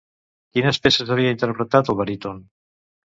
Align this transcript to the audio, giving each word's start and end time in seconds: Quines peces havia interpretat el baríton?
Quines 0.57 0.79
peces 0.85 1.11
havia 1.15 1.35
interpretat 1.35 1.93
el 1.95 1.99
baríton? 2.01 2.45